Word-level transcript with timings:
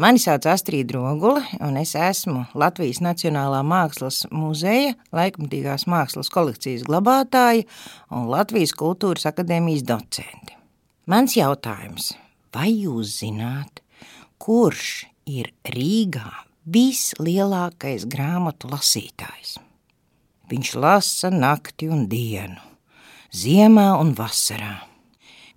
Mani 0.00 0.16
sauc 0.16 0.46
Astrid 0.48 0.94
Rogula, 0.94 1.42
un 1.60 1.74
es 1.76 1.90
esmu 1.92 2.46
Latvijas 2.56 3.02
Nacionālā 3.04 3.58
mākslas 3.68 4.22
muzeja 4.32 4.94
laikmatīgās 5.12 5.84
mākslas 5.92 6.32
kolekcijas 6.32 6.86
glabātāja 6.88 7.66
un 8.16 8.30
Latvijas 8.32 8.72
kultūras 8.80 9.28
akadēmijas 9.28 9.84
docenti. 9.84 10.56
Mans 11.04 11.36
jautājums, 11.36 12.14
vai 12.48 12.70
jūs 12.70 13.18
zināt, 13.18 13.84
kurš 14.40 15.04
ir 15.28 15.52
Rīgā 15.68 16.32
vislielākais 16.64 18.08
grāmatu 18.08 18.72
lasītājs? 18.72 19.58
Viņš 20.48 20.74
lasa 20.80 21.28
nakti 21.28 21.92
un 21.92 22.08
dienu, 22.08 22.56
ziemā 23.36 23.90
un 24.00 24.16
vasarā. 24.16 24.78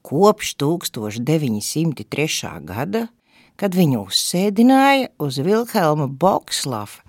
Kopš 0.03 0.57
1903. 0.59 2.55
gada 2.67 3.07
kad 3.59 3.75
viņu 3.77 4.05
uzsēdināja 4.07 5.11
uz 5.23 5.39
Vilhelma 5.43 6.07
Bokslava 6.07 7.03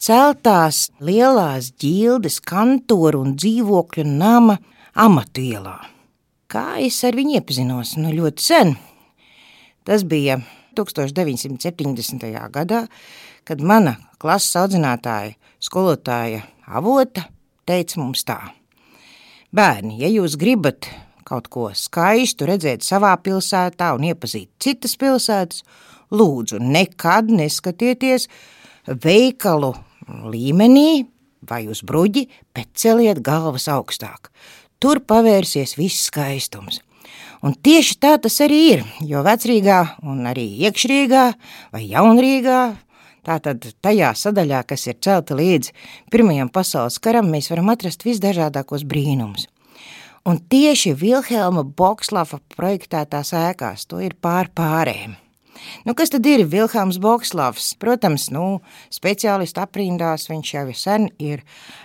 celtās 0.00 0.88
lielās 1.04 1.72
ģildes 1.80 2.40
kantoru 2.46 3.20
un 3.24 3.34
dzīvokļu 3.36 4.04
nama 4.08 4.56
amatu 4.94 5.44
ielā. 5.44 5.76
Kā 6.50 6.80
es 6.82 6.98
ar 7.06 7.14
viņu 7.14 7.36
iepazinos? 7.38 7.94
Nu, 8.00 8.10
ļoti 8.14 8.42
sen. 8.42 8.72
Tas 9.86 10.02
bija 10.08 10.40
1970. 10.78 12.24
gadā, 12.54 12.86
kad 13.44 13.60
mana 13.60 13.96
klases 14.20 14.56
audzinātāja, 14.58 15.36
skolotāja 15.62 16.42
avota 16.66 17.28
teica 17.68 18.00
mums 18.00 18.24
tā. 18.26 18.40
Bērni, 19.54 19.98
ja 20.02 20.10
jūs 20.10 20.36
gribat 20.40 20.88
kaut 21.26 21.48
ko 21.52 21.68
skaistu 21.76 22.48
redzēt 22.48 22.84
savā 22.86 23.12
pilsētā 23.22 23.92
un 23.96 24.08
iepazīt 24.10 24.50
citas 24.62 24.96
pilsētas, 25.00 25.62
lūdzu, 26.10 26.58
nekad 26.60 27.30
neskatieties 27.30 28.28
veikalu 28.90 29.74
līmenī 30.30 31.06
vai 31.46 31.64
uz 31.70 31.82
bruģi, 31.86 32.26
bet 32.54 32.70
celiet 32.74 33.22
galvas 33.24 33.68
augstāk. 33.70 34.30
Tur 34.80 35.02
pavērsies 35.04 35.76
viss 35.78 36.08
skaistums. 36.08 36.80
Un 37.44 37.54
tieši 37.56 37.96
tā 38.00 38.16
tas 38.20 38.36
arī 38.44 38.60
ir, 38.74 38.82
jo 39.08 39.22
vecrīgā 39.24 39.80
un 40.08 40.26
arī 40.28 40.46
iekšrīgā 40.66 41.24
vai 41.72 41.86
jaunrīgā, 41.88 42.60
tātad 43.24 43.64
tajā 43.84 44.12
sadaļā, 44.16 44.60
kas 44.68 44.86
ir 44.88 44.98
celta 45.00 45.36
līdz 45.38 45.72
Pirmajam 46.12 46.52
pasaules 46.52 47.00
karam, 47.00 47.30
mēs 47.32 47.48
varam 47.52 47.72
atrast 47.72 48.04
visdažādākos 48.04 48.84
brīnumus. 48.88 49.48
Un 50.28 50.36
tieši 50.52 50.92
Vilhelma 51.00 51.64
Bokslava 51.64 52.40
projektētās 52.56 53.32
ēkās 53.36 53.86
to 53.88 54.02
ir 54.04 54.16
pār 54.20 54.50
pārējiem. 54.52 55.16
Nu, 55.84 55.94
kas 55.96 56.12
tad 56.12 56.26
ir 56.28 56.44
Vilhelms 56.50 56.98
Bokslavs? 57.02 57.72
Protams, 57.80 58.28
nu, 58.34 58.60
speciālistu 58.92 59.62
aprindās 59.62 60.28
viņš 60.30 60.52
jau 60.54 60.64
sen 60.76 61.08
ir 61.22 61.42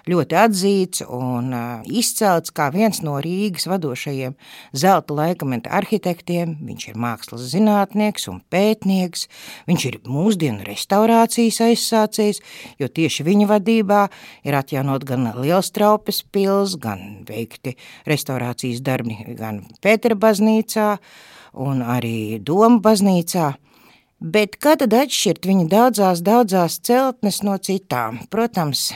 ļoti 0.09 0.37
atzīts 0.39 1.05
un 1.05 1.53
izcelts 1.85 2.53
kā 2.55 2.69
viens 2.73 3.01
no 3.05 3.17
Rīgas 3.23 3.67
vadošajiem 3.69 4.35
zelta 4.75 5.17
laikamenta 5.17 5.73
arhitektiem. 5.77 6.57
Viņš 6.65 6.87
ir 6.91 6.99
mākslas 7.01 7.47
zinātnieks 7.53 8.29
un 8.31 8.41
pētnieks, 8.51 9.27
viņš 9.69 9.87
ir 9.89 9.99
mūsdienu 10.07 10.65
restaurācijas 10.67 11.61
aizsācējs, 11.69 12.41
jo 12.81 12.89
tieši 12.89 13.27
viņa 13.27 13.49
vadībā 13.55 14.01
ir 14.47 14.59
atjaunot 14.59 15.07
gan 15.07 15.31
Lielstraupes 15.39 16.23
pils, 16.31 16.75
gan 16.81 17.25
veikti 17.27 17.75
restaurācijas 18.09 18.83
darbi 18.85 19.17
gan 19.37 19.63
Pētera 19.83 20.17
baznīcā, 20.19 20.95
un 21.55 21.81
arī 21.83 22.39
Doma 22.43 22.81
baznīcā. 22.83 23.53
Bet 24.19 24.55
kā 24.63 24.75
tad 24.79 24.95
atšķirt 24.95 25.47
viņa 25.47 25.65
daudzās, 25.71 26.21
daudzās 26.25 26.79
celtnes 26.87 27.41
no 27.43 27.57
citām? 27.59 28.21
Protams, 28.31 28.89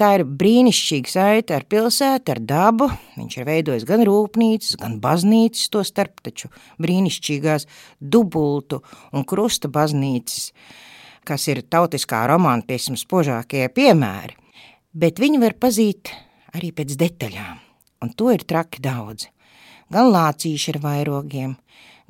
tā 0.00 0.10
ir 0.18 0.24
brīnišķīga 0.26 1.10
saita 1.10 1.58
ar 1.58 1.66
pilsētu, 1.70 2.34
ar 2.34 2.40
dabu. 2.42 2.88
Viņš 3.18 3.36
ir 3.38 3.48
veidojis 3.48 3.86
gan 3.88 4.02
rūpnīcas, 4.06 4.74
gan 4.82 4.98
baznīcas, 5.02 5.70
to 5.70 5.84
starp 5.86 6.22
taču 6.26 6.50
brīnišķīgās 6.82 7.68
dubultu 8.00 8.82
un 9.14 9.26
krusta 9.28 9.70
baznīcas, 9.70 10.50
kas 11.24 11.46
ir 11.52 11.62
tautiskā 11.70 12.24
romantisma 12.30 12.98
spožākie 13.00 13.68
piemēri. 13.72 14.36
Bet 14.94 15.22
viņi 15.22 15.40
var 15.42 15.56
pazīt 15.58 16.10
arī 16.54 16.70
pēc 16.74 16.98
detaļām, 16.98 17.62
un 18.02 18.12
to 18.18 18.34
ir 18.34 18.44
traki 18.46 18.82
daudz. 18.82 19.30
Gan 19.92 20.10
lācīši 20.14 20.74
ar 20.74 20.80
vairogiem, 20.84 21.54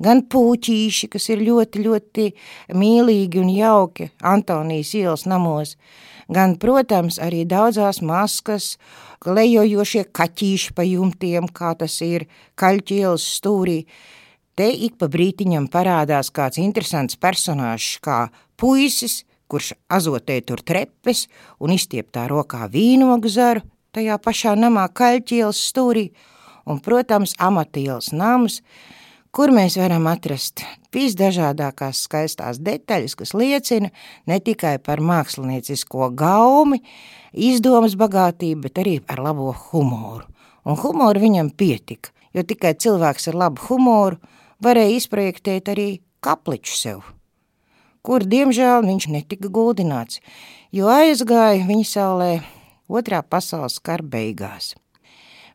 gan 0.01 0.23
puķīši, 0.31 1.09
kas 1.11 1.29
ir 1.33 1.43
ļoti, 1.45 1.83
ļoti 1.85 2.27
mīlīgi 2.75 3.41
un 3.41 3.51
jauki 3.51 4.09
Antonijas 4.23 4.93
ielas 4.95 5.25
namos, 5.27 5.75
gan, 6.31 6.55
protams, 6.61 7.19
arī 7.21 7.43
daudzās 7.47 8.01
maskas, 8.01 8.75
lejojošie 9.25 10.05
kaķīši 10.15 10.73
pa 10.75 10.85
jumtiem, 10.87 11.47
kā 11.51 11.75
tas 11.79 11.99
ir 12.05 12.27
kaļķielas 12.59 13.29
stūrī. 13.39 13.83
Te 14.55 14.69
ik 14.71 14.95
pa 15.01 15.09
brītiņam 15.11 15.67
parādās 15.67 16.31
kāds 16.31 16.61
interesants 16.63 17.17
personāžs, 17.19 17.97
kā 17.99 18.29
puisis, 18.55 19.23
kurš 19.51 19.73
azotē 19.91 20.39
tur 20.47 20.63
trepes 20.63 21.25
un 21.59 21.75
izstieptā 21.75 22.25
rokā 22.31 22.69
vīnogu 22.71 23.29
zaru 23.29 23.65
tajā 23.95 24.15
pašā 24.19 24.55
namā 24.59 24.87
kaļķielas 24.95 25.59
stūrī, 25.69 26.09
un, 26.65 26.81
protams, 26.83 27.35
amatielas 27.41 28.11
nams, 28.13 28.61
kur 29.35 29.51
mēs 29.51 29.75
varam 29.79 30.07
atrast 30.07 30.63
visdažādākās 30.95 32.05
skaistās 32.07 32.61
detaļas, 32.63 33.17
kas 33.19 33.33
liecina 33.35 33.91
ne 34.29 34.39
tikai 34.39 34.77
par 34.83 35.01
māksliniecisko 35.03 36.09
gaumi, 36.15 36.81
izdomas 37.33 37.97
bagātību, 37.99 38.61
bet 38.67 38.79
arī 38.83 38.95
ar 39.11 39.21
labo 39.25 39.51
humoru. 39.67 40.23
Un 40.65 40.79
humoru 40.81 41.21
viņam 41.21 41.51
pietika, 41.53 42.09
jo 42.33 42.45
tikai 42.47 42.73
cilvēks 42.79 43.29
ar 43.29 43.37
labu 43.43 43.67
humoru 43.67 44.17
varēja 44.63 44.95
izprojektēt 44.97 45.69
arī 45.73 45.89
kapliču 46.25 46.77
sev, 46.79 47.03
kur, 48.05 48.25
diemžēl, 48.25 48.85
viņš 48.87 49.09
netika 49.13 49.51
guldināts, 49.51 50.21
jo 50.73 50.89
aizgāja 50.89 51.67
viņa 51.67 51.89
saulē 51.91 52.31
otrā 52.87 53.21
pasaules 53.21 53.77
kara 53.83 54.05
beigās. 54.15 54.73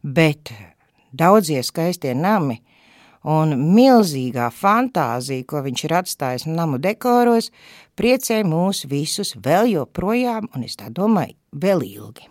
Bet 0.03 0.53
daudzie 1.13 1.63
skaistie 1.67 2.15
nami 2.15 2.61
un 3.25 3.53
milzīgā 3.77 4.49
fantāzija, 4.55 5.45
ko 5.45 5.61
viņš 5.67 5.85
ir 5.85 5.97
atstājis 6.01 6.49
namu 6.49 6.81
dekoros, 6.81 7.51
priecē 7.97 8.41
mūs 8.49 8.87
visus 8.89 9.35
vēl 9.37 9.75
joprojām, 9.75 10.49
un 10.57 10.65
es 10.65 10.79
tā 10.81 10.89
domāju, 10.89 11.37
vēl 11.53 11.85
ilgi. 11.85 12.31